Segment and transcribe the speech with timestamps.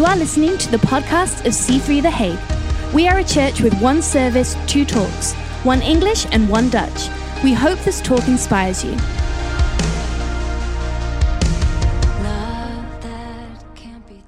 [0.00, 2.94] You are listening to the podcast of C3 The Hague.
[2.94, 7.10] We are a church with one service, two talks, one English and one Dutch.
[7.44, 8.96] We hope this talk inspires you.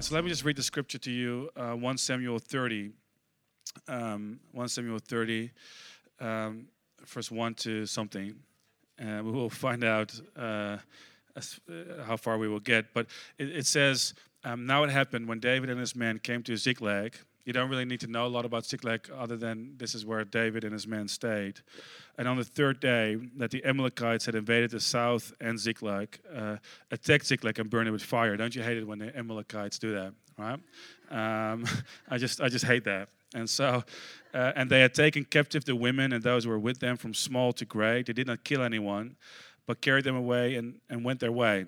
[0.00, 2.90] So let me just read the scripture to you uh, 1 Samuel 30.
[3.88, 5.50] Um, 1 Samuel 30,
[6.20, 6.66] um,
[7.06, 8.34] verse 1 to something.
[8.98, 10.76] And we will find out uh,
[11.34, 12.92] as, uh, how far we will get.
[12.92, 13.06] But
[13.38, 14.12] it, it says,
[14.44, 17.16] um, Now it happened when David and his men came to Ziklag.
[17.44, 20.24] You don't really need to know a lot about Ziklag other than this is where
[20.24, 21.60] David and his men stayed.
[22.16, 26.56] And on the third day, that the Amalekites had invaded the south and Ziklag, uh,
[26.92, 28.36] attacked Ziklag and burned it with fire.
[28.36, 30.60] Don't you hate it when the Amalekites do that, right?
[31.10, 31.64] Um,
[32.08, 33.08] I just, I just hate that.
[33.34, 33.82] And so,
[34.34, 37.14] uh, and they had taken captive the women and those who were with them from
[37.14, 38.06] small to great.
[38.06, 39.16] They did not kill anyone,
[39.66, 41.66] but carried them away and, and went their way.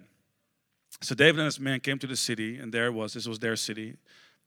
[1.00, 3.56] So David and his men came to the city, and there was, this was their
[3.56, 3.96] city,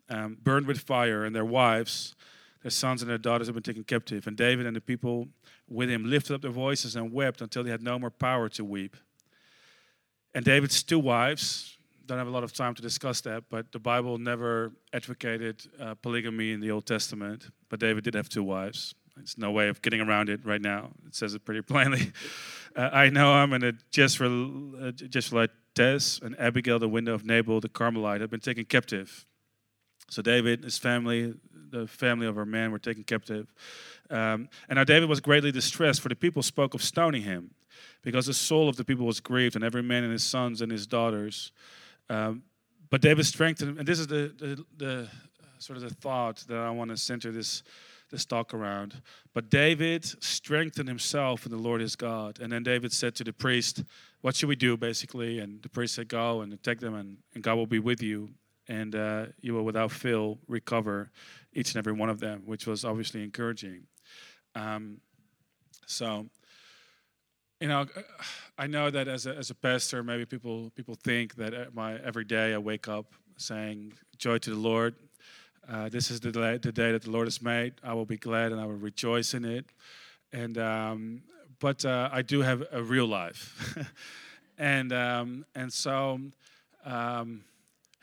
[0.10, 2.16] um, burned with fire, and their wives,
[2.62, 4.28] their sons, and their daughters had been taken captive.
[4.28, 5.28] And David and the people
[5.70, 8.64] with him lifted up their voices and wept until they had no more power to
[8.64, 8.96] weep.
[10.34, 13.80] And David's two wives, don't have a lot of time to discuss that, but the
[13.80, 17.50] Bible never advocated uh, polygamy in the Old Testament.
[17.70, 18.96] But David did have two wives.
[19.16, 20.92] There's no way of getting around it right now.
[21.06, 22.12] It says it pretty plainly.
[22.76, 28.32] Uh, Ahinoam and a Jezreelite Tess and Abigail, the widow of Nabal the Carmelite, had
[28.32, 29.28] been taken captive.
[30.10, 31.36] So David, his family,
[31.70, 33.54] the family of our man were taken captive.
[34.10, 37.52] Um, and now David was greatly distressed, for the people spoke of stoning him,
[38.02, 40.72] because the soul of the people was grieved, and every man and his sons and
[40.72, 41.52] his daughters.
[42.10, 42.42] Um,
[42.90, 45.08] but David strengthened, and this is the, the, the
[45.60, 47.62] sort of the thought that I want to center this
[48.10, 49.02] this talk around.
[49.34, 52.40] But David strengthened himself in the Lord his God.
[52.40, 53.84] And then David said to the priest,
[54.22, 55.40] What should we do, basically?
[55.40, 58.30] And the priest said, Go and take them, and, and God will be with you.
[58.68, 61.12] And uh, you will without fail recover
[61.54, 63.84] each and every one of them, which was obviously encouraging.
[64.56, 65.00] Um,
[65.86, 66.26] so,
[67.62, 67.86] you know,
[68.58, 72.26] I know that as a, as a pastor, maybe people people think that my every
[72.26, 74.96] day I wake up saying joy to the Lord.
[75.70, 77.74] Uh, this is the day, the day that the Lord has made.
[77.84, 79.66] I will be glad and I will rejoice in it.
[80.32, 81.22] And um,
[81.60, 83.78] but uh, I do have a real life,
[84.58, 86.20] and um, and so
[86.86, 87.44] um,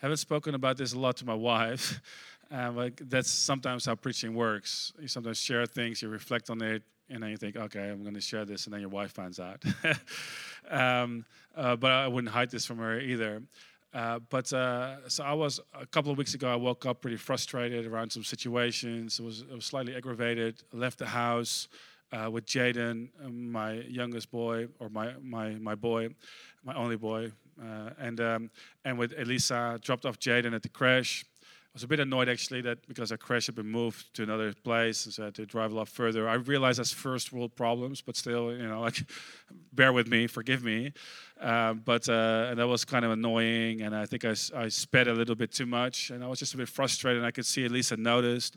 [0.00, 2.00] haven't spoken about this a lot to my wife.
[2.54, 4.92] Uh, like that's sometimes how preaching works.
[5.00, 8.14] You sometimes share things, you reflect on it, and then you think, okay, I'm going
[8.14, 9.62] to share this, and then your wife finds out.
[10.70, 11.24] um,
[11.56, 13.42] uh, but I wouldn't hide this from her either.
[13.92, 16.52] Uh, but uh, so I was a couple of weeks ago.
[16.52, 19.20] I woke up pretty frustrated around some situations.
[19.20, 20.62] I was, I was slightly aggravated.
[20.72, 21.68] I left the house
[22.14, 26.08] uh, with Jaden, um, my youngest boy, or my my my boy,
[26.64, 28.50] my only boy, uh, and um,
[28.84, 29.78] and with Elisa.
[29.82, 31.24] Dropped off Jaden at the crash
[31.74, 34.52] I was a bit annoyed actually that because our crash had been moved to another
[34.52, 36.28] place, and so I had to drive a lot further.
[36.28, 39.02] I realize that's first world problems, but still, you know, like,
[39.72, 40.92] bear with me, forgive me.
[41.40, 45.14] Uh, but uh, that was kind of annoying, and I think I, I sped a
[45.14, 47.18] little bit too much, and I was just a bit frustrated.
[47.18, 48.56] And I could see Elisa noticed.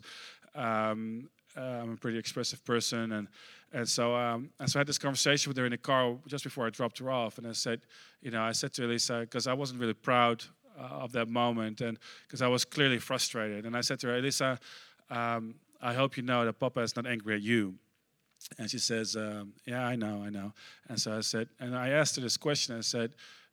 [0.54, 3.28] Um, uh, I'm a pretty expressive person, and
[3.72, 6.44] and so um, and so I had this conversation with her in the car just
[6.44, 7.80] before I dropped her off, and I said,
[8.22, 10.44] you know, I said to Elisa because I wasn't really proud
[10.78, 13.66] uh, of that moment, and because I was clearly frustrated.
[13.66, 14.58] And I said to her, Elisa,
[15.10, 17.74] um, I hope you know that Papa is not angry at you.
[18.58, 20.52] And she says, um, Yeah, I know, I know.
[20.88, 22.76] And so I said, and I asked her this question.
[22.76, 23.12] I said,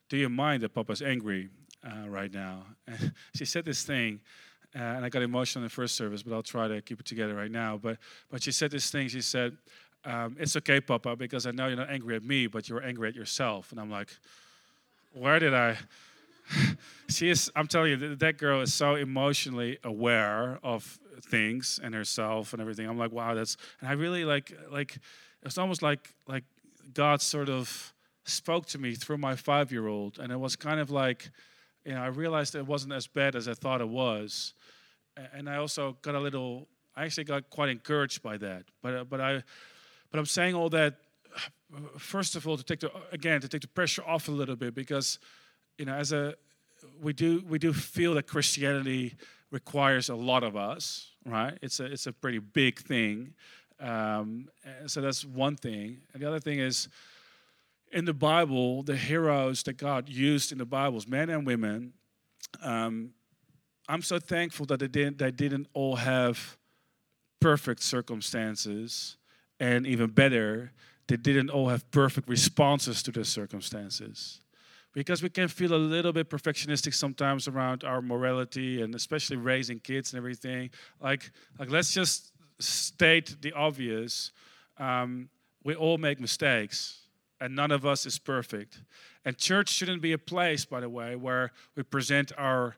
[0.09, 1.49] Do you mind that Papa's angry
[1.83, 2.63] uh, right now?
[2.87, 4.21] And she said this thing.
[4.75, 7.05] Uh, and I got emotional in the first service, but I'll try to keep it
[7.05, 7.77] together right now.
[7.77, 7.97] But
[8.29, 9.07] but she said this thing.
[9.07, 9.55] She said,
[10.03, 13.07] um, "It's okay, Papa, because I know you're not angry at me, but you're angry
[13.07, 14.09] at yourself." And I'm like,
[15.13, 15.77] "Where did I?
[17.09, 20.99] she is i'm telling you that girl is so emotionally aware of
[21.29, 24.97] things and herself and everything i'm like wow that's and i really like like
[25.43, 26.43] it's almost like like
[26.93, 27.93] god sort of
[28.25, 31.29] spoke to me through my five year old and it was kind of like
[31.85, 34.53] you know i realized it wasn't as bad as i thought it was
[35.33, 39.21] and i also got a little i actually got quite encouraged by that but but
[39.21, 39.41] i
[40.11, 40.95] but i'm saying all that
[41.97, 44.75] first of all to take the again to take the pressure off a little bit
[44.75, 45.19] because
[45.77, 46.35] you know, as a
[47.01, 49.15] we do we do feel that Christianity
[49.51, 51.57] requires a lot of us, right?
[51.61, 53.33] It's a it's a pretty big thing.
[53.79, 54.47] Um,
[54.87, 55.97] so that's one thing.
[56.13, 56.87] And the other thing is,
[57.95, 61.93] in the Bible, the heroes that God used in the Bibles, men and women.
[62.61, 63.11] Um,
[63.87, 66.57] I'm so thankful that they didn't they didn't all have
[67.39, 69.17] perfect circumstances,
[69.59, 70.73] and even better,
[71.07, 74.41] they didn't all have perfect responses to their circumstances
[74.93, 79.79] because we can feel a little bit perfectionistic sometimes around our morality and especially raising
[79.79, 80.69] kids and everything.
[81.01, 84.31] Like, like let's just state the obvious.
[84.77, 85.29] Um,
[85.63, 87.04] we all make mistakes,
[87.39, 88.81] and none of us is perfect.
[89.23, 92.75] And church shouldn't be a place, by the way, where we present our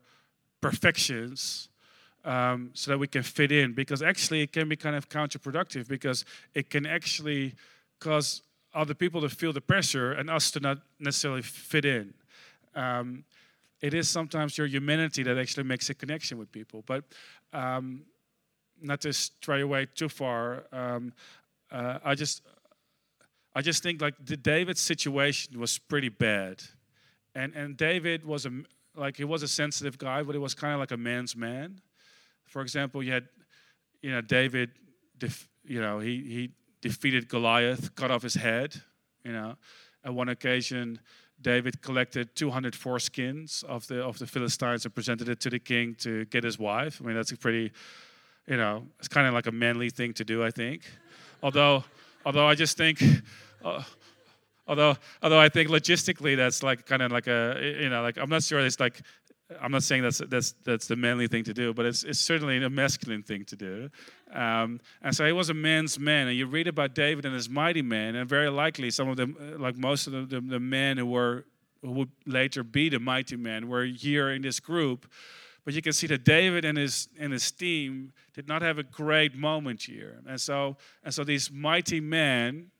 [0.60, 1.68] perfections
[2.24, 5.88] um, so that we can fit in, because actually it can be kind of counterproductive
[5.88, 6.24] because
[6.54, 7.54] it can actually
[8.00, 8.42] cause
[8.74, 12.12] other people to feel the pressure and us to not necessarily fit in.
[12.74, 13.24] Um,
[13.80, 16.82] it is sometimes your humanity that actually makes a connection with people.
[16.86, 17.04] But
[17.52, 18.02] um,
[18.82, 21.12] not to stray away too far, um,
[21.70, 22.42] uh, I just
[23.58, 26.62] I just think like the David situation was pretty bad,
[27.34, 28.52] and and David was a
[28.94, 31.80] like he was a sensitive guy, but he was kind of like a man's man.
[32.44, 33.26] For example, you had
[34.00, 34.70] you know David,
[35.18, 36.50] def, you know he he
[36.82, 38.80] defeated Goliath, cut off his head.
[39.24, 39.56] You know,
[40.04, 41.00] at one occasion,
[41.42, 45.96] David collected 200 foreskins of the of the Philistines and presented it to the king
[45.96, 47.00] to get his wife.
[47.02, 47.72] I mean, that's a pretty,
[48.46, 50.82] you know, it's kind of like a manly thing to do, I think.
[51.42, 51.82] although,
[52.24, 53.02] although I just think.
[53.64, 53.82] Uh,
[54.66, 58.30] although, although I think logistically that's like kind of like a, you know, like I'm
[58.30, 59.02] not sure it's like
[59.60, 62.62] I'm not saying that's that's that's the manly thing to do, but it's it's certainly
[62.62, 63.90] a masculine thing to do.
[64.32, 66.28] Um, and so he was a man's man.
[66.28, 69.36] And you read about David and his mighty men, and very likely some of them,
[69.40, 71.46] uh, like most of the, the, the men who were
[71.80, 75.10] who would later be the mighty men, were here in this group.
[75.64, 78.82] But you can see that David and his and his team did not have a
[78.82, 80.20] great moment here.
[80.26, 82.70] And so and so these mighty men.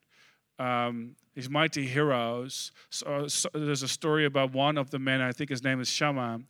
[0.58, 2.72] Um, these mighty heroes.
[2.90, 5.88] So, so, there's a story about one of the men, I think his name is
[5.88, 6.40] Shammah.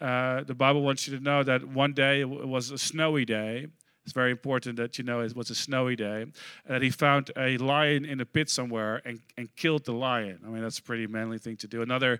[0.00, 3.66] Uh, the Bible wants you to know that one day it was a snowy day.
[4.04, 6.22] It's very important that you know it was a snowy day.
[6.22, 6.32] And
[6.66, 10.40] that he found a lion in a pit somewhere and, and killed the lion.
[10.46, 11.82] I mean, that's a pretty manly thing to do.
[11.82, 12.18] Another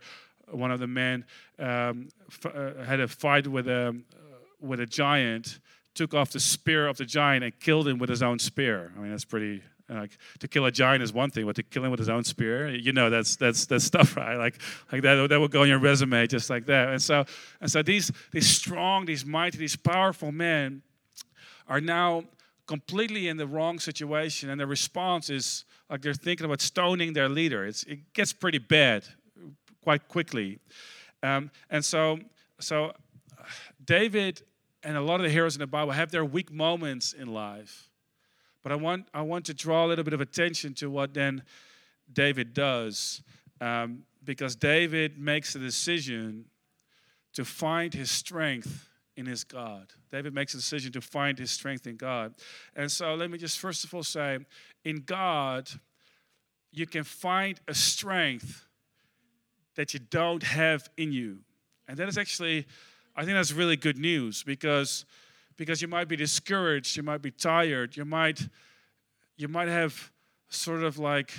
[0.50, 1.24] one of the men
[1.58, 3.92] um, f- uh, had a fight with a, uh,
[4.60, 5.60] with a giant,
[5.94, 8.92] took off the spear of the giant and killed him with his own spear.
[8.94, 11.84] I mean, that's pretty like to kill a giant is one thing, but to kill
[11.84, 14.36] him with his own spear, you know, that's that's that's stuff, right?
[14.36, 14.60] Like
[14.92, 16.90] like that that would go on your resume just like that.
[16.90, 17.24] And so
[17.60, 20.82] and so these these strong, these mighty, these powerful men
[21.66, 22.24] are now
[22.66, 27.28] completely in the wrong situation, and their response is like they're thinking about stoning their
[27.28, 27.64] leader.
[27.64, 29.04] It's, it gets pretty bad
[29.82, 30.58] quite quickly,
[31.22, 32.18] um, and so
[32.60, 32.92] so
[33.82, 34.42] David
[34.82, 37.87] and a lot of the heroes in the Bible have their weak moments in life
[38.68, 41.42] but I want, I want to draw a little bit of attention to what then
[42.12, 43.22] David does,
[43.62, 46.44] um, because David makes a decision
[47.32, 49.86] to find his strength in his God.
[50.12, 52.34] David makes a decision to find his strength in God.
[52.76, 54.38] And so let me just first of all say
[54.84, 55.70] in God,
[56.70, 58.66] you can find a strength
[59.76, 61.38] that you don't have in you.
[61.88, 62.66] And that is actually,
[63.16, 65.06] I think that's really good news because
[65.58, 68.48] because you might be discouraged, you might be tired, you might
[69.36, 70.10] you might have
[70.48, 71.32] sort of like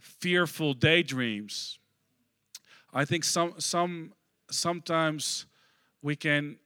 [0.00, 1.78] fearful daydreams.
[2.94, 4.14] I think some some
[4.50, 5.44] sometimes
[6.00, 6.56] we can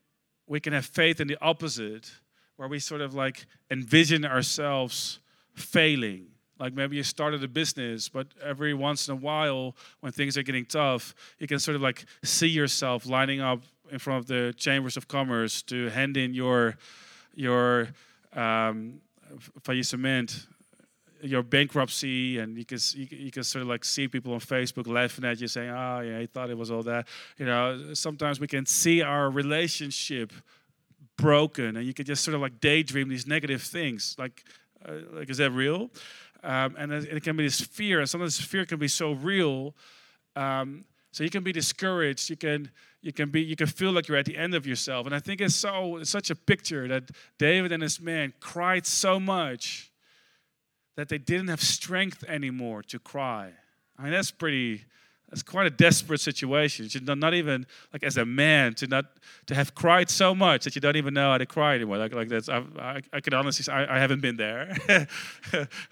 [0.47, 2.13] we can have faith in the opposite
[2.57, 5.19] where we sort of like envision ourselves
[5.55, 6.27] failing
[6.59, 10.43] like maybe you started a business but every once in a while when things are
[10.43, 14.55] getting tough you can sort of like see yourself lining up in front of the
[14.57, 16.77] chambers of commerce to hand in your
[17.35, 17.89] your
[18.35, 19.01] um,
[19.63, 20.47] faillissement
[21.23, 25.25] your bankruptcy and you can, you, can sort of like see people on facebook laughing
[25.25, 27.07] at you saying oh yeah he thought it was all that.
[27.39, 30.33] You know sometimes we can see our relationship
[31.17, 34.17] broken and you can just sort of like daydream these negative things.
[34.19, 34.45] Like
[34.87, 35.91] uh, like is that real?
[36.43, 39.75] Um, and it can be this fear and sometimes fear can be so real
[40.37, 42.31] um, so you can be discouraged.
[42.31, 42.71] You can
[43.03, 45.07] you can be you can feel like you're at the end of yourself.
[45.07, 48.87] And I think it's so it's such a picture that David and his men cried
[48.87, 49.91] so much
[50.97, 53.53] that they didn't have strength anymore to cry.
[53.99, 54.85] I mean that's pretty
[55.31, 56.89] that's quite a desperate situation.
[56.89, 59.07] Should not even like as a man to not
[59.47, 61.99] to have cried so much that you don't even know how to cry anymore.
[61.99, 64.77] Like like that's I I, I could honestly say I, I haven't been there.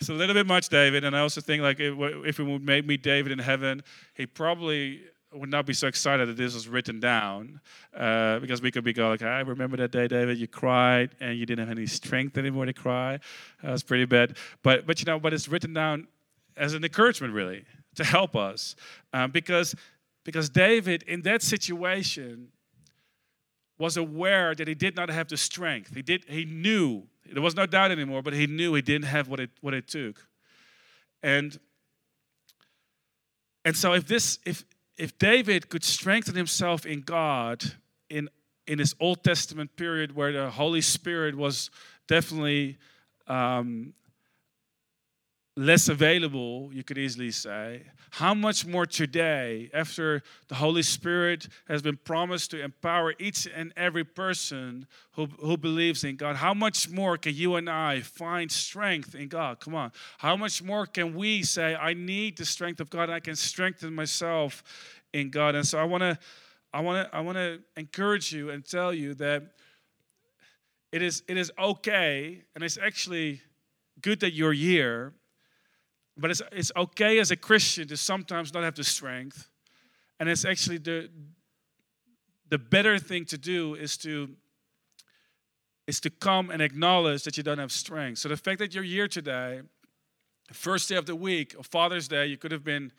[0.01, 1.05] it's a little bit much, David.
[1.05, 1.95] And I also think like if,
[2.27, 3.83] if we would meet David in heaven,
[4.15, 5.03] he probably
[5.33, 7.61] would not be so excited that this was written down
[7.95, 11.39] uh, because we could be going like, I remember that day, David, you cried and
[11.39, 13.21] you didn't have any strength anymore to cry.
[13.63, 14.37] That was pretty bad.
[14.63, 16.09] But but you know, but it's written down
[16.57, 17.65] as an encouragement, really
[17.99, 18.75] to help us.
[19.13, 19.75] Um, because,
[20.25, 22.49] because David, in that situation,
[23.79, 25.95] was aware that he did not have the strength.
[25.95, 29.29] He, did, he knew, there was no doubt anymore, but he knew he didn't have
[29.29, 30.27] what it, what it took.
[31.23, 31.59] And,
[33.65, 34.65] and so if this, if,
[34.97, 37.63] if David could strengthen himself in God
[38.11, 38.29] in
[38.69, 41.71] in his Old Testament period where the Holy Spirit was
[42.07, 42.77] definitely
[43.27, 43.95] um,
[45.59, 47.83] less available, you could easily say.
[48.13, 53.73] How much more today, after the Holy Spirit has been promised to empower each and
[53.77, 58.53] every person who, who believes in God, how much more can you and I find
[58.53, 59.59] strength in God?
[59.59, 59.91] Come on.
[60.19, 63.93] How much more can we say, I need the strength of God, I can strengthen
[63.93, 64.63] myself
[65.13, 65.57] in God?
[65.57, 66.19] And so I want to.
[66.71, 69.55] I want to I want to encourage you and tell you that
[70.93, 73.41] it is it is okay and it's actually
[74.03, 75.15] good that you're here
[76.19, 79.49] but it's, it's okay as a Christian to sometimes not have the strength.
[80.19, 81.09] And it's actually the,
[82.49, 84.29] the better thing to do is to
[85.87, 88.19] is to come and acknowledge that you don't have strength.
[88.19, 89.63] So the fact that you're here today,
[90.53, 92.93] first day of the week, Father's Day, you could have been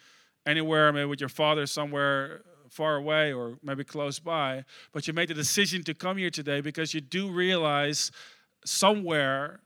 [0.48, 5.28] anywhere, maybe with your father somewhere far away or maybe close by, but you made
[5.28, 8.12] the decision to come here today because you do realize
[8.66, 9.60] somewhere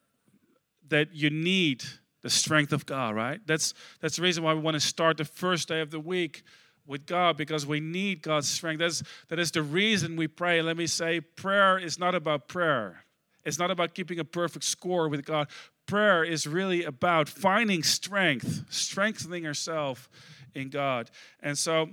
[0.90, 1.82] that you need
[2.24, 3.40] the strength of God, right?
[3.46, 6.44] That's that's the reason why we want to start the first day of the week
[6.88, 8.80] with God because we need God's strength.
[8.80, 10.62] That's that is the reason we pray.
[10.62, 13.06] Let me say prayer is not about prayer.
[13.46, 15.50] It's not about keeping a perfect score with God.
[15.86, 20.08] Prayer is really about finding strength, strengthening ourselves
[20.56, 21.12] in God.
[21.42, 21.90] And so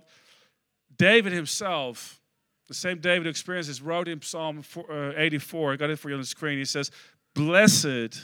[0.96, 2.20] David himself,
[2.68, 5.72] the same David who experiences, wrote in Psalm uh, 84.
[5.72, 6.56] I got it for you on the screen.
[6.56, 6.92] He says,
[7.34, 8.20] Blessed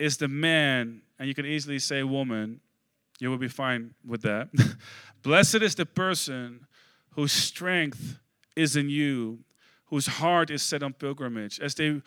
[0.00, 2.60] is the man and you can easily say woman,
[3.18, 4.48] you will be fine with that.
[5.22, 6.66] Blessed is the person
[7.10, 8.18] whose strength
[8.54, 9.40] is in you,
[9.86, 11.58] whose heart is set on pilgrimage.
[11.60, 12.00] As they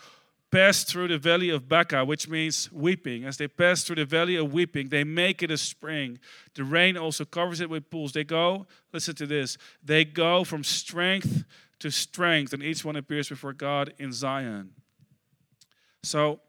[0.52, 4.36] pass through the valley of Baca, which means weeping, as they pass through the valley
[4.36, 6.20] of weeping, they make it a spring.
[6.56, 8.12] The rain also covers it with pools.
[8.12, 11.46] They go, listen to this, they go from strength
[11.80, 14.72] to strength, and each one appears before God in Zion.
[16.04, 16.42] So,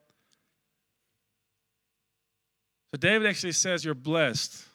[2.92, 4.66] so David actually says you're blessed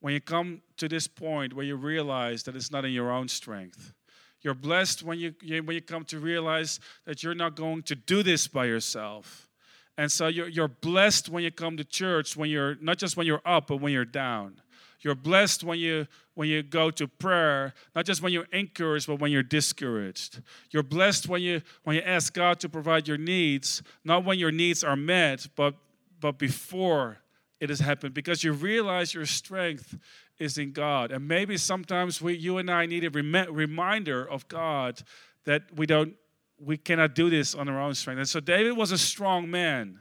[0.00, 3.28] when you come to this point where you realize that it's not in your own
[3.28, 3.94] strength.
[4.42, 8.22] You're blessed when you, when you come to realize that you're not going to do
[8.22, 9.48] this by yourself.
[9.96, 13.26] And so you're, you're blessed when you come to church, when you're not just when
[13.26, 14.60] you're up, but when you're down.
[15.00, 19.20] You're blessed when you when you go to prayer, not just when you're encouraged, but
[19.20, 20.42] when you're discouraged.
[20.70, 24.52] You're blessed when you when you ask God to provide your needs, not when your
[24.52, 25.74] needs are met, but
[26.20, 27.18] but before
[27.60, 29.96] it has happened because you realize your strength
[30.38, 31.10] is in God.
[31.10, 35.02] And maybe sometimes we, you and I need a rem- reminder of God
[35.44, 36.14] that we don't,
[36.58, 38.18] we cannot do this on our own strength.
[38.18, 40.00] And so David was a strong man,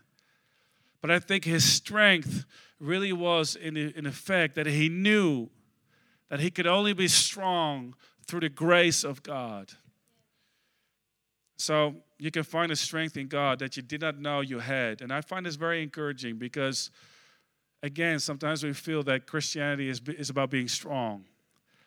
[1.01, 2.45] but I think his strength
[2.79, 5.49] really was in in the fact that he knew
[6.29, 7.95] that he could only be strong
[8.27, 9.71] through the grace of God.
[11.57, 15.01] So you can find a strength in God that you did not know you had.
[15.01, 16.91] And I find this very encouraging because
[17.85, 21.25] again, sometimes we feel that Christianity is, is about being strong.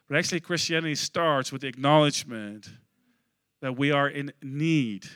[0.09, 2.69] But actually, Christianity starts with the acknowledgement
[3.61, 5.07] that we are in need.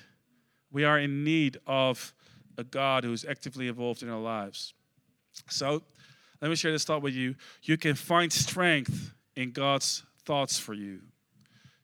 [0.73, 2.13] We are in need of
[2.59, 4.75] a God who's actively involved in our lives.
[5.49, 5.83] So,
[6.43, 7.37] let me share this thought with you.
[7.63, 10.99] You can find strength in God's thoughts for you.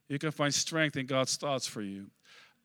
[0.08, 2.10] You can find strength in God's thoughts for you.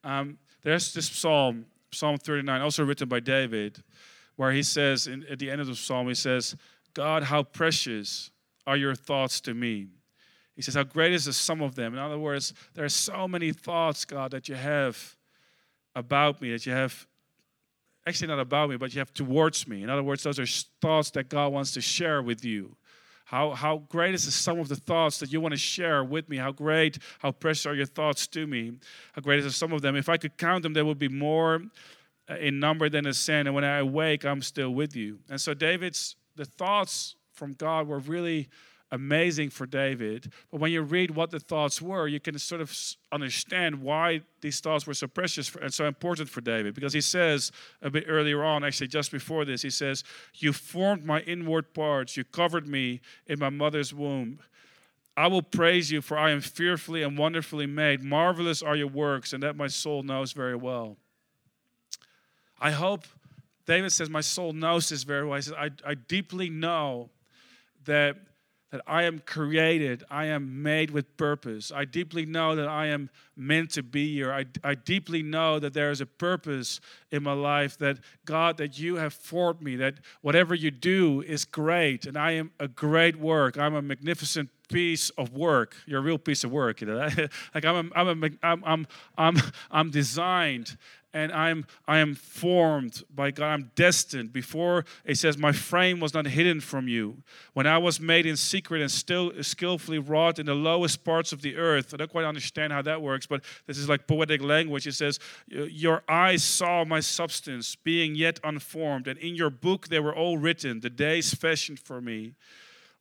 [0.03, 3.83] Um, there's this psalm, Psalm 39, also written by David
[4.35, 6.55] where he says in, at the end of the psalm, he says,
[6.93, 8.31] God, how precious
[8.65, 9.87] are your thoughts to me.
[10.55, 11.93] He says, How great is the sum of them?
[11.93, 15.15] In other words, there are so many thoughts, God, that you have
[15.95, 17.07] about me, that you have,
[18.07, 19.83] actually not about me, but you have towards me.
[19.83, 20.45] In other words, those are
[20.81, 22.75] thoughts that God wants to share with you.
[23.25, 26.29] How, how great is the sum of the thoughts that you want to share with
[26.29, 26.37] me?
[26.37, 28.73] How great, how precious are your thoughts to me?
[29.13, 29.95] How great is the sum of them?
[29.95, 31.63] If I could count them, there would be more
[32.29, 33.47] in number than a sin.
[33.47, 35.19] And when I awake, I'm still with you.
[35.29, 38.49] And so David's the thoughts from God were really
[38.91, 40.31] amazing for David.
[40.51, 42.75] But when you read what the thoughts were, you can sort of
[43.11, 46.75] understand why these thoughts were so precious and so important for David.
[46.75, 47.51] Because he says
[47.81, 50.03] a bit earlier on, actually just before this, he says,
[50.35, 54.39] You formed my inward parts, you covered me in my mother's womb.
[55.17, 58.03] I will praise you, for I am fearfully and wonderfully made.
[58.03, 60.97] Marvelous are your works, and that my soul knows very well.
[62.63, 63.03] I hope,
[63.65, 65.35] David says, my soul knows this very well.
[65.35, 67.09] He says, I, I deeply know
[67.83, 68.15] that,
[68.71, 71.73] that I am created, I am made with purpose.
[71.75, 74.31] I deeply know that I am meant to be here.
[74.31, 76.79] I, I deeply know that there is a purpose
[77.11, 81.43] in my life, that God, that you have formed me, that whatever you do is
[81.43, 83.57] great, and I am a great work.
[83.57, 85.75] I'm a magnificent piece of work.
[85.85, 86.79] You're a real piece of work.
[86.79, 86.95] You know?
[87.53, 89.37] like I'm, a, I'm, a, I'm, I'm, I'm,
[89.69, 90.77] I'm designed
[91.13, 93.45] and I'm I am formed by God.
[93.45, 94.33] I'm destined.
[94.33, 97.17] Before it says, My frame was not hidden from you.
[97.53, 101.41] When I was made in secret and still skillfully wrought in the lowest parts of
[101.41, 101.93] the earth.
[101.93, 104.87] I don't quite understand how that works, but this is like poetic language.
[104.87, 109.99] It says, Your eyes saw my substance being yet unformed, and in your book they
[109.99, 112.33] were all written, the days fashioned for me,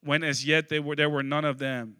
[0.05, 1.97] when as yet they were there were none of them.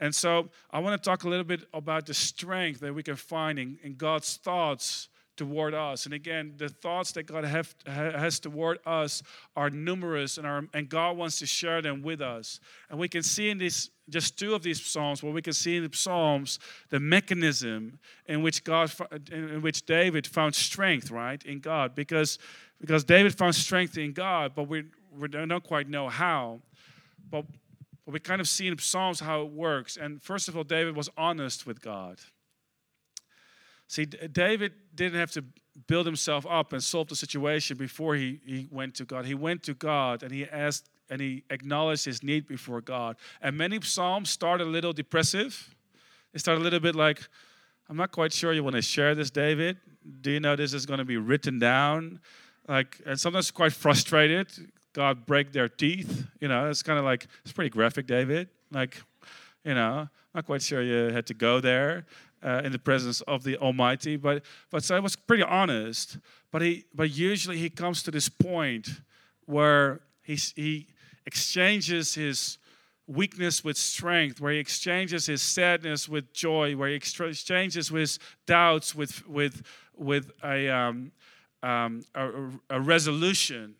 [0.00, 3.16] And so I want to talk a little bit about the strength that we can
[3.16, 6.04] find in, in God's thoughts toward us.
[6.04, 9.22] And again, the thoughts that God have, has toward us
[9.56, 12.60] are numerous, and, are, and God wants to share them with us.
[12.90, 15.76] And we can see in these just two of these psalms, where we can see
[15.76, 16.58] in the psalms
[16.90, 18.92] the mechanism in which God,
[19.32, 22.38] in which David found strength, right, in God, because
[22.80, 24.84] because David found strength in God, but we
[25.18, 26.60] we don't quite know how,
[27.30, 27.46] but.
[28.04, 29.98] But we kind of see in Psalms how it works.
[29.98, 32.18] And first of all, David was honest with God.
[33.86, 35.44] See, David didn't have to
[35.86, 39.24] build himself up and solve the situation before he, he went to God.
[39.24, 43.16] He went to God and he asked and he acknowledged his need before God.
[43.40, 45.74] And many psalms start a little depressive.
[46.32, 47.26] They start a little bit like,
[47.88, 49.78] I'm not quite sure you want to share this, David.
[50.20, 52.20] Do you know this is going to be written down?
[52.68, 54.48] Like, and sometimes quite frustrated.
[54.92, 56.26] God break their teeth.
[56.40, 58.48] You know, it's kind of like it's pretty graphic, David.
[58.70, 59.00] Like,
[59.64, 62.04] you know, not quite sure you had to go there
[62.42, 64.16] uh, in the presence of the Almighty.
[64.16, 66.18] But but so I was pretty honest.
[66.50, 68.88] But he but usually he comes to this point
[69.46, 70.86] where he he
[71.26, 72.58] exchanges his
[73.08, 78.94] weakness with strength, where he exchanges his sadness with joy, where he exchanges his doubts
[78.94, 79.62] with with
[79.96, 81.10] with a um,
[81.62, 82.30] um, a,
[82.70, 83.74] a, resolution.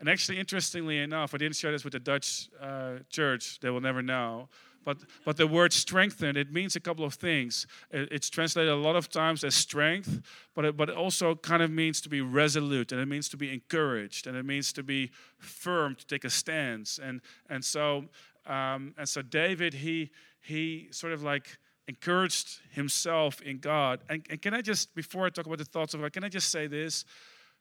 [0.00, 3.80] And actually, interestingly enough, I didn't share this with the Dutch uh, church; they will
[3.80, 4.48] never know.
[4.84, 7.66] But, but the word strengthen, it means a couple of things.
[7.90, 10.20] It's translated a lot of times as strength,
[10.54, 13.36] but it, but it also kind of means to be resolute, and it means to
[13.36, 16.98] be encouraged, and it means to be firm, to take a stance.
[16.98, 18.06] And, and, so,
[18.46, 24.00] um, and so David, he, he sort of like encouraged himself in God.
[24.08, 26.28] And, and can I just, before I talk about the thoughts of God, can I
[26.28, 27.04] just say this?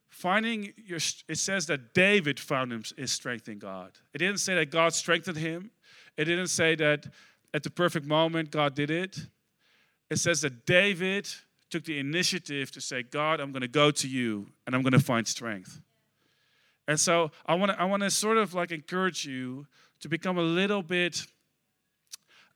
[0.09, 3.91] Finding your, it says that David found his strength in God.
[4.13, 5.71] It didn't say that God strengthened him.
[6.17, 7.07] It didn't say that
[7.53, 9.17] at the perfect moment God did it.
[10.09, 11.27] It says that David
[11.69, 14.91] took the initiative to say, God, I'm going to go to you and I'm going
[14.93, 15.81] to find strength.
[16.87, 19.67] And so I want to I want to sort of like encourage you
[20.01, 21.25] to become a little bit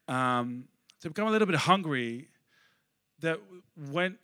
[0.08, 0.66] um,
[1.02, 2.28] to become a little bit hungry
[3.20, 3.40] that
[3.92, 4.18] when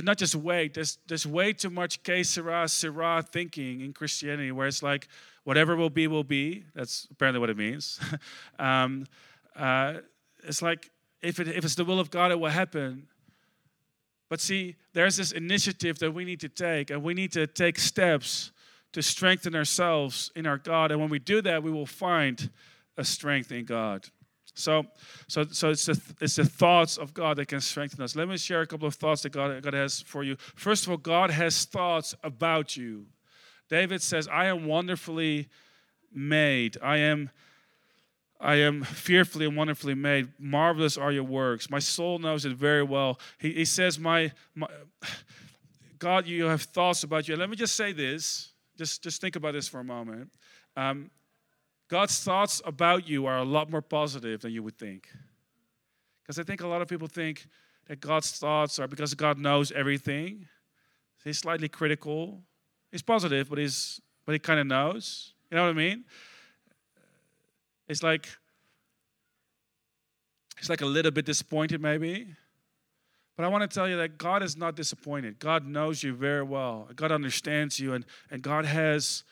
[0.00, 0.74] to not just wait.
[0.74, 5.08] There's there's way too much sera, sera thinking in Christianity where it's like
[5.44, 6.64] whatever will be will be.
[6.74, 8.00] That's apparently what it means.
[8.58, 9.06] um,
[9.54, 9.98] uh,
[10.42, 10.90] it's like
[11.22, 13.08] if it if it's the will of God, it will happen.
[14.28, 17.78] But see, there's this initiative that we need to take, and we need to take
[17.78, 18.52] steps
[18.92, 20.92] to strengthen ourselves in our God.
[20.92, 22.50] And when we do that, we will find
[22.96, 24.08] a strength in God.
[24.54, 24.84] So,
[25.28, 28.16] so, so it's the, it's the thoughts of God that can strengthen us.
[28.16, 30.36] Let me share a couple of thoughts that God, God has for you.
[30.54, 33.06] First of all, God has thoughts about you.
[33.68, 35.48] David says, I am wonderfully
[36.12, 36.76] made.
[36.82, 37.30] I am,
[38.40, 40.28] I am fearfully and wonderfully made.
[40.38, 41.70] Marvelous are your works.
[41.70, 43.20] My soul knows it very well.
[43.38, 44.66] He, he says, my, my,
[45.98, 47.36] God, you have thoughts about you.
[47.36, 48.52] Let me just say this.
[48.76, 50.30] Just, just think about this for a moment.
[50.76, 51.10] Um,
[51.90, 55.08] God's thoughts about you are a lot more positive than you would think.
[56.22, 57.48] Because I think a lot of people think
[57.88, 60.46] that God's thoughts are because God knows everything.
[61.24, 62.42] He's slightly critical.
[62.92, 65.34] He's positive, but he's but he kind of knows.
[65.50, 66.04] You know what I mean?
[67.88, 68.28] It's like
[70.58, 72.36] it's like a little bit disappointed, maybe.
[73.36, 75.40] But I want to tell you that God is not disappointed.
[75.40, 76.88] God knows you very well.
[76.94, 79.24] God understands you, and, and God has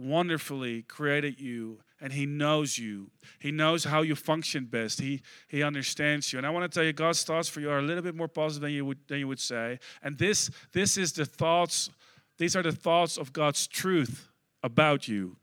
[0.00, 3.10] wonderfully created you and he knows you.
[3.38, 5.00] He knows how you function best.
[5.00, 6.38] He he understands you.
[6.38, 8.28] And i want to tell you god's thoughts for you are a little bit more
[8.28, 9.78] positive than you would than you would say.
[10.02, 11.90] And this this is the thoughts
[12.38, 14.28] these are the thoughts of god's truth
[14.62, 15.36] about you.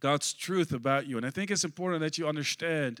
[0.00, 1.16] God's truth about you.
[1.16, 3.00] And i think it's important that you understand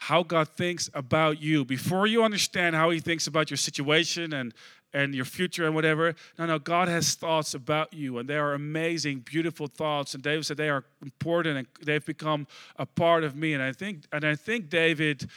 [0.00, 1.62] how God thinks about you.
[1.62, 4.54] Before you understand how He thinks about your situation and
[4.92, 6.14] and your future and whatever.
[6.38, 10.14] No, no, God has thoughts about you, and they are amazing, beautiful thoughts.
[10.14, 13.54] And David said they are important, and they've become a part of me.
[13.54, 15.28] And I think, and I think David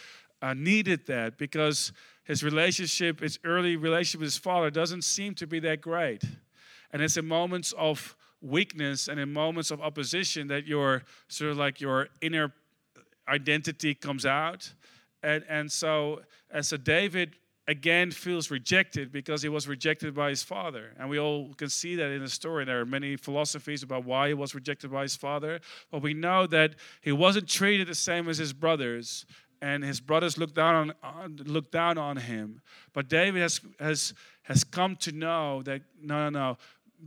[0.42, 1.92] uh, needed that because
[2.24, 6.24] his relationship, his early relationship with his father, doesn't seem to be that great.
[6.92, 11.58] And it's in moments of weakness and in moments of opposition that your sort of
[11.58, 12.54] like your inner
[13.28, 14.74] identity comes out.
[15.22, 17.36] And, and so, and so David
[17.68, 20.94] again feels rejected because he was rejected by his father.
[21.00, 22.66] And we all can see that in the story.
[22.66, 25.60] There are many philosophies about why he was rejected by his father.
[25.92, 29.26] But we know that he wasn't treated the same as his brothers.
[29.62, 32.62] And his brothers looked down on, looked down on him.
[32.92, 36.58] But David has, has, has come to know that no, no, no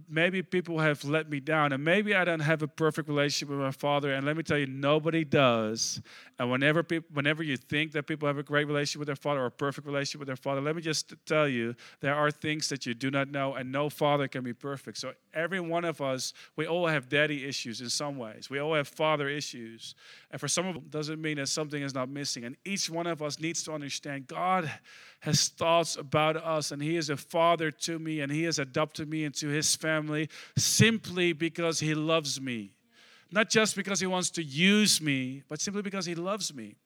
[0.09, 3.59] maybe people have let me down and maybe i don't have a perfect relationship with
[3.59, 6.01] my father and let me tell you nobody does.
[6.39, 9.41] And whenever people whenever you think that people have a great relationship with their father
[9.41, 12.69] or a perfect relationship with their father let me just tell you there are things
[12.69, 14.99] that you do not know and no father can be perfect.
[14.99, 18.51] So every one of us we all have daddy issues in some ways.
[18.51, 19.95] We all have father issues.
[20.31, 22.45] And for some of them doesn't mean that something is not missing.
[22.45, 24.71] And each one of us needs to understand god
[25.21, 29.09] has thoughts about us, and He is a father to me, and He has adopted
[29.09, 29.86] me into His family
[30.57, 32.73] simply because He loves me.
[33.31, 36.77] Not just because He wants to use me, but simply because He loves me.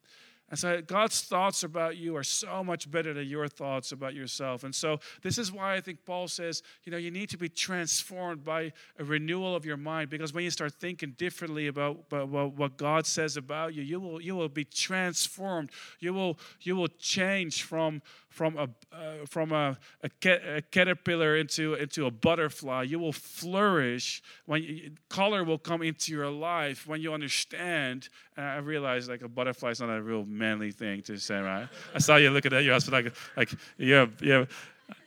[0.50, 4.64] And so God's thoughts about you are so much better than your thoughts about yourself.
[4.64, 7.48] And so this is why I think Paul says, you know, you need to be
[7.48, 12.54] transformed by a renewal of your mind because when you start thinking differently about, about
[12.54, 15.70] what God says about you, you will you will be transformed.
[16.00, 21.74] You will you will change from from a uh, from a, a, a, caterpillar into
[21.74, 22.84] into a butterfly.
[22.84, 28.08] You will flourish when you, color will come into your life when you understand.
[28.36, 31.68] And I realize like a butterfly is not a real manly thing to say, right?
[31.94, 34.46] I saw you looking at your husband like like yeah yeah.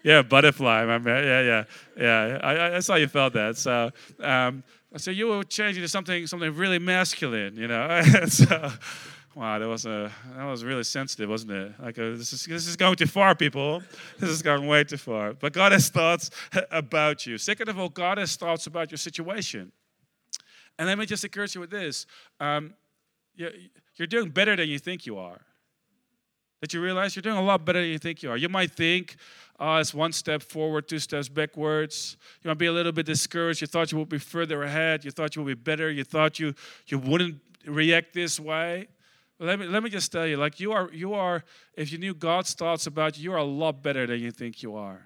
[0.01, 1.03] Yeah, butterfly, man.
[1.03, 1.63] Yeah, yeah,
[1.97, 2.39] yeah.
[2.41, 3.57] I, I saw you felt that.
[3.57, 4.63] So, um,
[4.95, 8.01] so you will change into something, something really masculine, you know.
[8.27, 8.71] so,
[9.35, 11.71] Wow, that was a that was really sensitive, wasn't it?
[11.81, 13.81] Like a, uh, this is this is going too far, people.
[14.19, 15.33] This is going way too far.
[15.33, 16.29] But God has thoughts
[16.71, 17.39] about you.
[17.39, 19.71] Second of all, God has thoughts about your situation.
[20.77, 22.05] And let me just encourage you with this:
[22.39, 22.75] um,
[23.35, 25.41] you're doing better than you think you are.
[26.61, 28.37] That you realize you're doing a lot better than you think you are.
[28.37, 29.15] You might think,
[29.59, 32.17] oh, it's one step forward, two steps backwards.
[32.43, 33.61] You might be a little bit discouraged.
[33.61, 35.03] You thought you would be further ahead.
[35.03, 35.89] You thought you would be better.
[35.89, 36.53] You thought you
[36.85, 38.89] you wouldn't react this way
[39.43, 41.43] let me let me just tell you like you are you are
[41.75, 44.63] if you knew god's thoughts about you you are a lot better than you think
[44.63, 45.05] you are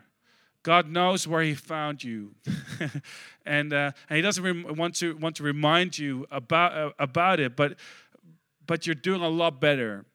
[0.63, 2.35] god knows where he found you
[3.45, 7.39] and uh, and he doesn't rem- want to want to remind you about uh, about
[7.39, 7.75] it but
[8.65, 10.05] but you're doing a lot better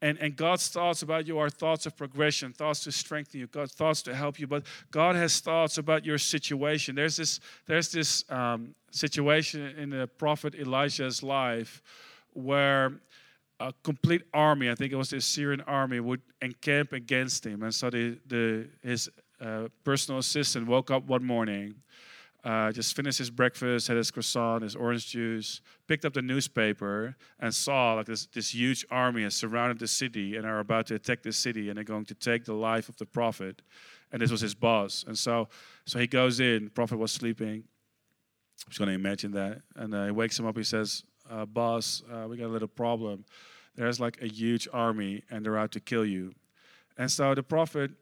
[0.00, 3.72] and, and God's thoughts about you are thoughts of progression, thoughts to strengthen you, God's
[3.72, 4.46] thoughts to help you.
[4.46, 6.94] But God has thoughts about your situation.
[6.94, 11.82] There's this, there's this um, situation in the prophet Elijah's life
[12.32, 12.92] where
[13.60, 17.62] a complete army, I think it was the Assyrian army, would encamp against him.
[17.62, 19.08] And so the, the, his
[19.40, 21.74] uh, personal assistant woke up one morning,
[22.44, 27.16] uh, just finished his breakfast, had his croissant, his orange juice, picked up the newspaper,
[27.40, 30.94] and saw like this, this huge army has surrounded the city and are about to
[30.94, 33.60] attack the city, and they're going to take the life of the prophet.
[34.12, 35.04] And this was his boss.
[35.06, 35.48] And so,
[35.84, 36.70] so he goes in.
[36.70, 37.64] Prophet was sleeping.
[38.64, 39.62] I'm just going to imagine that.
[39.76, 40.56] And uh, he wakes him up.
[40.56, 43.24] He says, uh, boss, uh, we got a little problem.
[43.76, 46.34] There's like a huge army and they're out to kill you.
[46.96, 47.92] And so the prophet,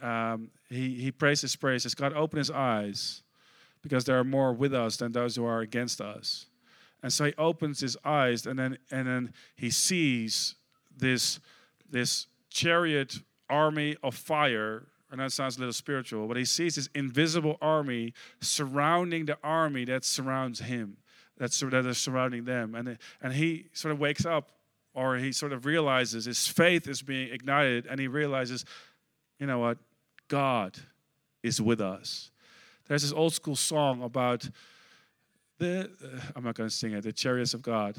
[0.00, 1.78] um, he, he prays his prayer.
[1.78, 3.22] says, God, open his eyes
[3.82, 6.46] because there are more with us than those who are against us.
[7.02, 10.54] And so he opens his eyes and then, and then he sees
[10.96, 11.40] this,
[11.90, 16.88] this chariot army of fire and that sounds a little spiritual, but he sees this
[16.94, 20.98] invisible army surrounding the army that surrounds him
[21.38, 22.74] that's that are surrounding them.
[22.74, 24.50] And, and he sort of wakes up
[24.94, 28.64] or he sort of realizes his faith is being ignited and he realizes,
[29.38, 29.78] you know what?
[30.28, 30.76] God
[31.42, 32.30] is with us.
[32.88, 34.48] There's this old school song about
[35.58, 37.96] the, uh, I'm not going to sing it, the chariots of God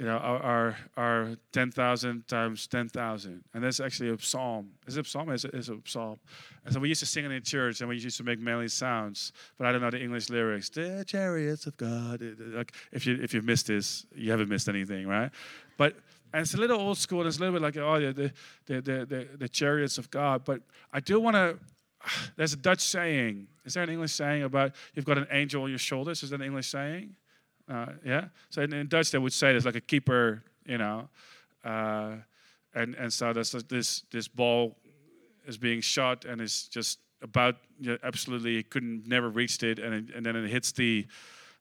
[0.00, 3.44] you know, our are, 10,000 times 10,000.
[3.52, 4.70] And that's actually a psalm.
[4.86, 5.28] Is it a psalm?
[5.28, 6.18] It's a, it's a psalm.
[6.64, 8.68] And so we used to sing it in church and we used to make manly
[8.68, 10.70] sounds, but I don't know the English lyrics.
[10.70, 12.22] The chariots of God.
[12.38, 15.30] Like if you if you've missed this, you haven't missed anything, right?
[15.76, 15.96] But
[16.32, 17.20] and it's a little old school.
[17.20, 18.32] And it's a little bit like oh the
[18.64, 20.46] the the the, the chariots of God.
[20.46, 20.62] But
[20.94, 21.58] I do want to.
[22.36, 23.48] There's a Dutch saying.
[23.66, 26.22] Is there an English saying about you've got an angel on your shoulders?
[26.22, 27.16] Is that an English saying?
[27.70, 28.24] Uh, yeah.
[28.50, 31.08] So in, in, Dutch they would say there's like a keeper, you know,
[31.64, 32.16] uh,
[32.74, 34.76] and and so this this ball
[35.46, 39.94] is being shot and it's just about you know, absolutely couldn't never reached it and
[39.94, 41.06] it, and then it hits the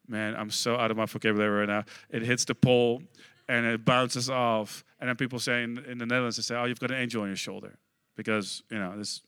[0.07, 1.83] man I'm so out of my vocabulary right now.
[2.09, 3.03] It hits the pole
[3.47, 6.65] and it bounces off and then people say in, in the Netherlands they say oh
[6.65, 7.77] you've got an angel on your shoulder
[8.15, 9.21] because you know this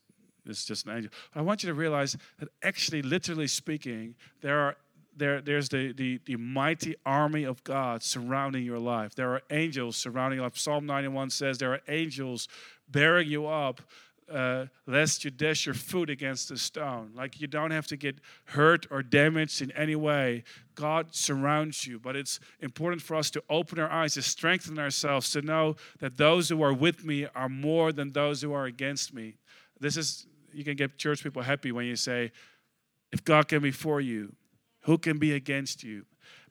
[0.46, 1.12] it's just an angel.
[1.36, 4.76] I want you to realize that actually, literally speaking, there are
[5.16, 9.16] there, there's the, the, the mighty army of God surrounding your life.
[9.16, 10.44] There are angels surrounding you.
[10.44, 12.48] Like Psalm 91 says, there are angels
[12.90, 13.82] bearing you up
[14.32, 17.12] uh, lest you dash your foot against a stone.
[17.16, 20.44] Like you don't have to get hurt or damaged in any way.
[20.76, 22.00] God surrounds you.
[22.00, 26.18] But it's important for us to open our eyes, to strengthen ourselves, to know that
[26.18, 29.36] those who are with me are more than those who are against me.
[29.80, 32.32] This is, you can get church people happy when you say,
[33.12, 34.34] if God can be for you,
[34.82, 36.06] who can be against you?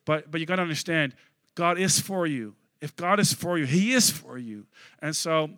[0.05, 1.15] But, but you got to understand,
[1.55, 2.55] God is for you.
[2.81, 4.65] If God is for you, He is for you.
[4.99, 5.49] And so,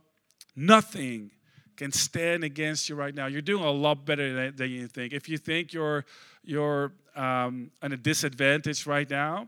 [0.55, 1.31] nothing
[1.75, 3.27] can stand against you right now.
[3.27, 5.13] You're doing a lot better than, you think.
[5.13, 6.05] If you think you're
[6.43, 9.47] you're um, at a disadvantage right now,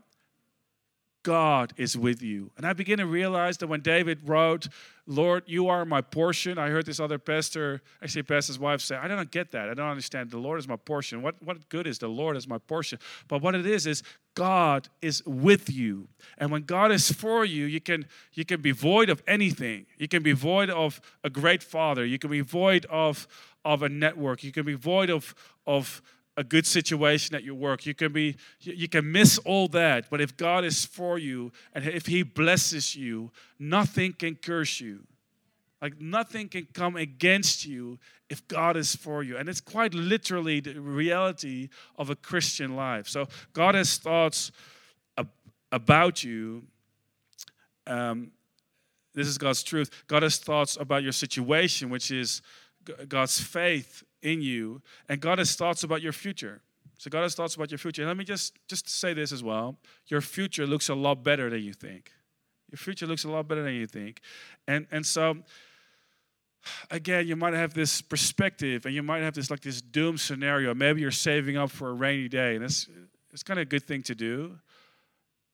[1.26, 2.52] God is with you.
[2.56, 4.68] And I begin to realize that when David wrote,
[5.08, 9.08] Lord, you are my portion, I heard this other pastor, actually, pastor's wife say, I
[9.08, 9.68] don't get that.
[9.68, 10.30] I don't understand.
[10.30, 11.22] The Lord is my portion.
[11.22, 13.00] What, what good is the Lord as my portion?
[13.26, 14.04] But what it is, is
[14.36, 16.06] God is with you.
[16.38, 19.86] And when God is for you, you can, you can be void of anything.
[19.98, 22.06] You can be void of a great father.
[22.06, 23.26] You can be void of,
[23.64, 24.44] of a network.
[24.44, 25.34] You can be void of,
[25.66, 26.02] of
[26.36, 27.86] a good situation at your work.
[27.86, 31.84] You can be you can miss all that, but if God is for you and
[31.84, 35.00] if he blesses you, nothing can curse you.
[35.80, 39.36] Like nothing can come against you if God is for you.
[39.36, 43.08] And it's quite literally the reality of a Christian life.
[43.08, 44.52] So God has thoughts
[45.72, 46.64] about you.
[47.86, 48.30] Um,
[49.14, 49.90] this is God's truth.
[50.06, 52.42] God has thoughts about your situation, which is
[53.08, 56.62] God's faith in you, and God has thoughts about your future.
[56.98, 58.02] So God has thoughts about your future.
[58.02, 59.76] And let me just just say this as well.
[60.06, 62.12] Your future looks a lot better than you think.
[62.70, 64.20] Your future looks a lot better than you think.
[64.66, 65.36] And and so
[66.90, 70.74] again, you might have this perspective and you might have this like this doom scenario.
[70.74, 72.88] Maybe you're saving up for a rainy day, and it's
[73.32, 74.58] it's kind of a good thing to do.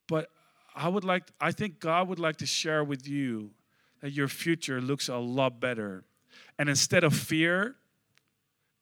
[0.08, 0.28] But
[0.74, 3.50] I would like I think God would like to share with you
[4.00, 6.04] that your future looks a lot better.
[6.58, 7.76] And instead of fear,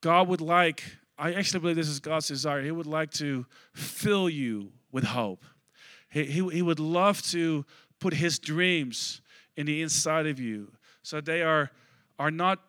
[0.00, 0.82] God would like,
[1.18, 2.62] I actually believe this is God's desire.
[2.62, 5.44] He would like to fill you with hope.
[6.10, 7.64] He, he, he would love to
[8.00, 9.20] put his dreams
[9.56, 11.70] in the inside of you so they are,
[12.18, 12.60] are not,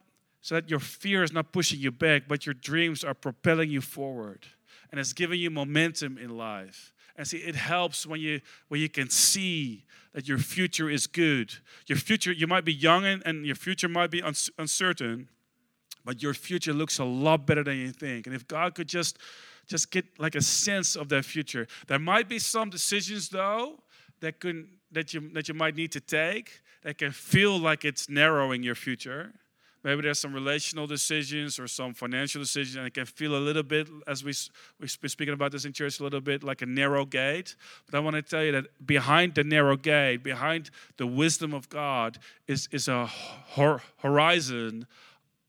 [0.41, 3.81] so that your fear is not pushing you back, but your dreams are propelling you
[3.81, 4.45] forward.
[4.91, 6.93] And it's giving you momentum in life.
[7.15, 11.53] And see, it helps when you when you can see that your future is good.
[11.87, 14.21] Your future, you might be young and, and your future might be
[14.57, 15.29] uncertain,
[16.05, 18.27] but your future looks a lot better than you think.
[18.27, 19.17] And if God could just
[19.67, 21.67] just get like a sense of that future.
[21.87, 23.79] There might be some decisions though
[24.19, 28.09] that could that you that you might need to take that can feel like it's
[28.09, 29.33] narrowing your future.
[29.83, 33.63] Maybe there's some relational decisions or some financial decisions, and it can feel a little
[33.63, 34.31] bit, as we
[34.79, 37.55] we've been speaking about this in church, a little bit like a narrow gate.
[37.87, 41.67] But I want to tell you that behind the narrow gate, behind the wisdom of
[41.69, 43.09] God, is is a
[43.97, 44.85] horizon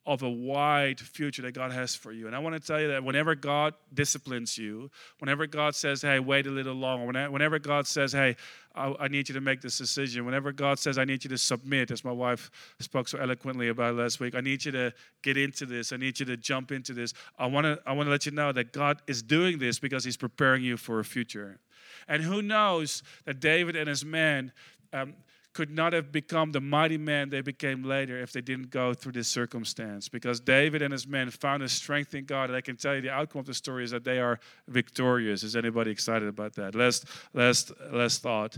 [0.04, 2.26] of a wide future that God has for you.
[2.26, 6.18] And I want to tell you that whenever God disciplines you, whenever God says, hey,
[6.18, 8.34] wait a little longer, whenever God says, hey,
[8.74, 11.92] I, need you to make this decision, whenever God says, I need you to submit,
[11.92, 15.66] as my wife spoke so eloquently about last week, I need you to get into
[15.66, 17.14] this, I need you to jump into this.
[17.38, 20.04] I want to, I want to let you know that God is doing this because
[20.04, 21.60] He's preparing you for a future.
[22.08, 24.52] And who knows that David and his men,
[24.92, 25.14] um,
[25.52, 29.12] could not have become the mighty man they became later if they didn't go through
[29.12, 30.08] this circumstance.
[30.08, 32.48] Because David and his men found a strength in God.
[32.48, 35.42] And I can tell you the outcome of the story is that they are victorious.
[35.42, 36.74] Is anybody excited about that?
[36.74, 38.56] Last, last, last thought.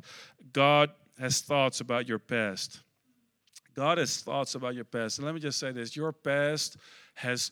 [0.53, 2.81] God has thoughts about your past.
[3.75, 5.19] God has thoughts about your past.
[5.19, 6.77] And let me just say this your past
[7.15, 7.51] has,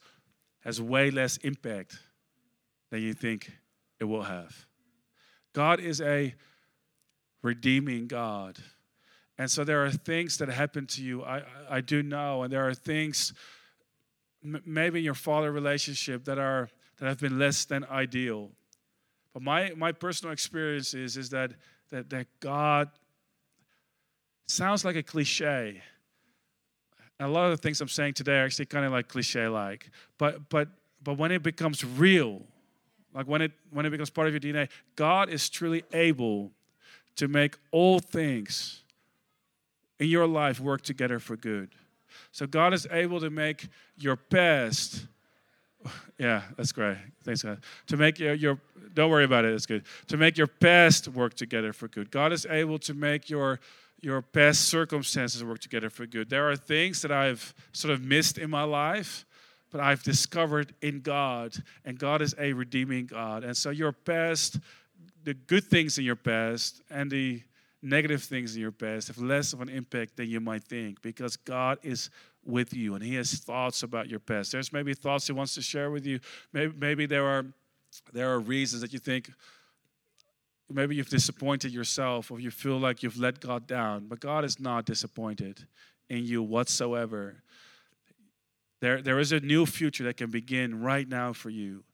[0.61, 1.99] has way less impact
[2.91, 3.51] than you think
[3.99, 4.67] it will have.
[5.53, 6.35] God is a
[7.43, 8.59] redeeming God.
[9.43, 12.65] And so there are things that happen to you, I, I do know, and there
[12.69, 13.33] are things
[14.45, 18.51] m- maybe in your father relationship that are that have been less than ideal.
[19.35, 21.55] But my, my personal experience is, is that,
[21.91, 22.89] that, that God
[24.47, 25.83] sounds like a cliche.
[27.19, 29.49] And a lot of the things I'm saying today are actually kind of like cliche
[29.49, 29.91] like.
[30.19, 30.69] But but
[31.03, 32.43] but when it becomes real,
[33.13, 36.53] like when it when it becomes part of your DNA, God is truly able
[37.17, 38.83] to make all things
[40.03, 41.71] in your life work together for good.
[42.33, 45.07] So God is able to make your past.
[46.19, 46.99] Yeah, that's great.
[47.23, 47.61] Thanks, God.
[47.87, 48.59] To make your, your
[48.95, 49.55] don't worry about it.
[49.55, 49.85] It's good.
[50.09, 52.11] To make your past work together for good.
[52.11, 53.61] God is able to make your
[54.01, 56.29] your past circumstances work together for good.
[56.29, 59.25] There are things that I've sort of missed in my life,
[59.71, 63.45] but I've discovered in God, and God is a redeeming God.
[63.45, 64.59] And so your past
[65.25, 67.43] the good things in your past and the
[67.83, 71.37] negative things in your past have less of an impact than you might think because
[71.37, 72.11] God is
[72.45, 74.53] with you and He has thoughts about your past.
[74.53, 76.21] There's maybe thoughts He wants to share with you.
[76.53, 77.45] Maybe, maybe there are
[78.13, 79.31] there are reasons that you think
[80.71, 84.59] maybe you've disappointed yourself or you feel like you've let God down, but God is
[84.59, 85.67] not disappointed
[86.09, 87.43] in you whatsoever.
[88.81, 91.85] There, there is a new future that can begin right now for you.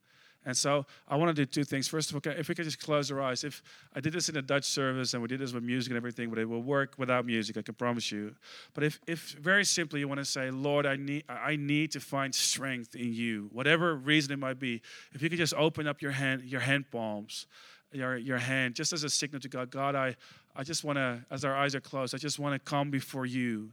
[0.48, 1.88] And so I want to do two things.
[1.88, 3.44] First of all, if we could just close our eyes.
[3.44, 3.62] If
[3.94, 6.30] I did this in a Dutch service and we did this with music and everything,
[6.30, 8.34] but it will work without music, I can promise you.
[8.72, 12.00] But if, if very simply you want to say, Lord, I need, I need to
[12.00, 14.80] find strength in you, whatever reason it might be,
[15.12, 17.46] if you could just open up your hand, your hand palms,
[17.92, 20.16] your, your hand, just as a signal to God, God, I,
[20.56, 23.26] I just want to, as our eyes are closed, I just want to come before
[23.26, 23.68] you.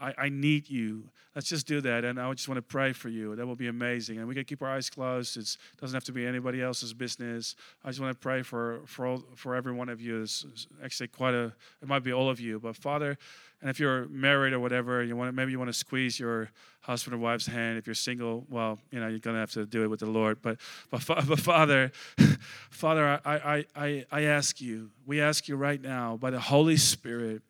[0.00, 1.04] I, I need you.
[1.34, 2.04] Let's just do that.
[2.04, 3.34] And I just want to pray for you.
[3.34, 4.18] That will be amazing.
[4.18, 5.36] And we can keep our eyes closed.
[5.36, 7.56] It doesn't have to be anybody else's business.
[7.84, 10.22] I just want to pray for, for, all, for every one of you.
[10.22, 10.46] It's
[10.82, 11.52] actually quite a,
[11.82, 12.60] it might be all of you.
[12.60, 13.18] But Father,
[13.60, 16.50] and if you're married or whatever, you want to, maybe you want to squeeze your
[16.82, 17.78] husband or wife's hand.
[17.78, 20.06] If you're single, well, you know, you're going to have to do it with the
[20.06, 20.42] Lord.
[20.42, 20.58] But,
[20.90, 21.90] but, but Father,
[22.70, 26.76] Father, I, I, I, I ask you, we ask you right now by the Holy
[26.76, 27.42] Spirit,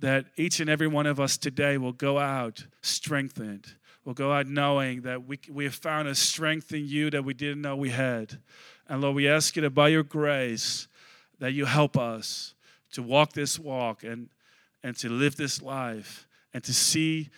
[0.00, 3.74] that each and every one of us today will go out strengthened.
[4.04, 7.34] We'll go out knowing that we, we have found a strength in you that we
[7.34, 8.38] didn't know we had.
[8.88, 10.88] And Lord, we ask you that by your grace,
[11.40, 12.54] that you help us
[12.92, 14.28] to walk this walk and,
[14.82, 17.28] and to live this life and to see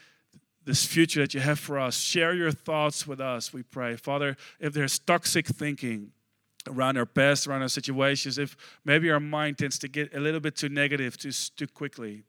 [0.64, 1.99] this future that you have for us.
[1.99, 3.96] Share your thoughts with us, we pray.
[3.96, 6.12] Father, if there's toxic thinking,
[6.68, 10.40] around our past, around our situations, if maybe our mind tends to get a little
[10.40, 12.25] bit too negative too, too quickly,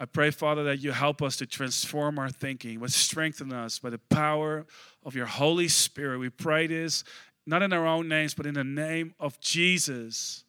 [0.00, 3.90] I pray, Father, that you help us to transform our thinking, but strengthen us by
[3.90, 4.64] the power
[5.04, 6.18] of your Holy Spirit.
[6.18, 7.02] We pray this
[7.46, 10.44] not in our own names, but in the name of Jesus.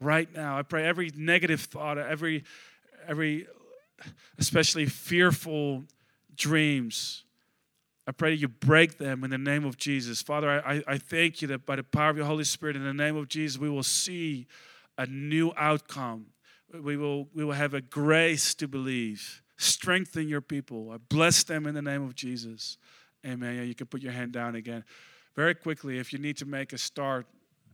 [0.00, 2.44] Right now, I pray every negative thought, every,
[3.06, 3.46] every,
[4.38, 5.84] especially fearful
[6.36, 7.24] dreams.
[8.06, 10.22] I pray that you break them in the name of Jesus.
[10.22, 12.92] Father, I, I thank you that by the power of your Holy Spirit, in the
[12.92, 14.46] name of Jesus, we will see
[14.98, 16.26] a new outcome
[16.72, 19.42] we will, we will have a grace to believe.
[19.56, 20.90] Strengthen your people.
[20.90, 22.78] I bless them in the name of Jesus.
[23.26, 23.56] Amen.
[23.56, 24.84] Yeah, you can put your hand down again.
[25.34, 27.26] Very quickly, if you need to make a start,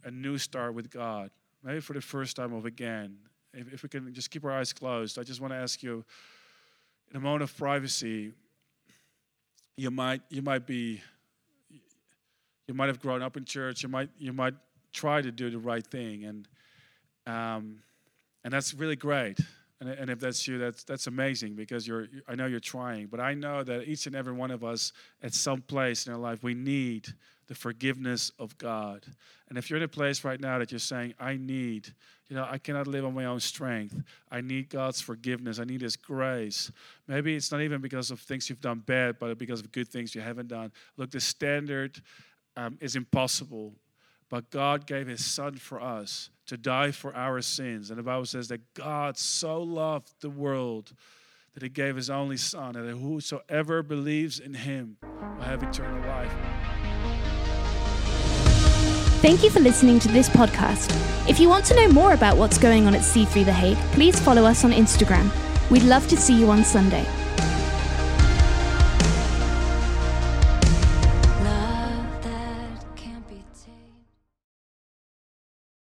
[0.05, 1.31] a new start with God,
[1.63, 3.17] maybe for the first time of again,
[3.53, 6.05] if, if we can just keep our eyes closed, I just want to ask you,
[7.11, 8.33] in a moment of privacy,
[9.77, 11.01] you might you might be
[12.67, 13.83] you might have grown up in church.
[13.83, 14.55] You might you might
[14.93, 16.49] try to do the right thing, and
[17.27, 17.79] um,
[18.45, 19.39] and that's really great.
[19.81, 22.07] And, and if that's you, that's that's amazing because you're.
[22.29, 25.35] I know you're trying, but I know that each and every one of us, at
[25.35, 27.09] some place in our life, we need
[27.47, 29.05] the forgiveness of God.
[29.49, 31.93] And if you're in a place right now that you're saying, I need,
[32.29, 34.03] you know, I cannot live on my own strength.
[34.31, 35.59] I need God's forgiveness.
[35.59, 36.71] I need His grace.
[37.07, 40.15] Maybe it's not even because of things you've done bad, but because of good things
[40.15, 40.73] you haven't done.
[40.97, 42.01] Look, the standard
[42.57, 43.75] um, is impossible,
[44.31, 47.91] but God gave His Son for us to die for our sins.
[47.91, 50.93] And the Bible says that God so loved the world
[51.55, 56.01] that he gave his only son, and that whosoever believes in him will have eternal
[56.09, 56.33] life.
[59.23, 60.91] Thank you for listening to this podcast.
[61.31, 64.21] If you want to know more about what's going on at C3 The Hague, please
[64.21, 65.31] follow us on Instagram.
[65.71, 67.07] We'd love to see you on Sunday.